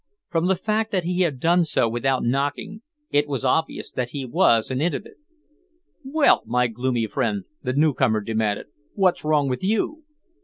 From 0.31 0.47
the 0.47 0.55
fact 0.55 0.91
that 0.91 1.03
he 1.03 1.19
had 1.21 1.39
done 1.39 1.63
so 1.63 1.87
without 1.87 2.23
knocking, 2.23 2.81
it 3.11 3.27
was 3.27 3.45
obvious 3.45 3.91
that 3.91 4.09
he 4.09 4.25
was 4.25 4.71
an 4.71 4.81
intimate. 4.81 5.17
"Well, 6.03 6.41
my 6.47 6.65
gloomy 6.65 7.05
friend," 7.05 7.43
the 7.61 7.73
newcomer 7.73 8.21
demanded, 8.21 8.65
"what's 8.95 9.23
wrong 9.23 9.47
with 9.47 9.63
you?" 9.63 10.01